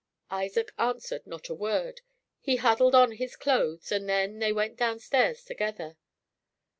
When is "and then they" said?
3.91-4.51